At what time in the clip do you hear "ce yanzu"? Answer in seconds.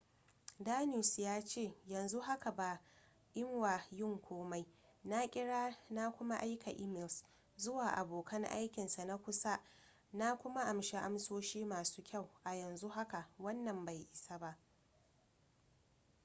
1.45-2.19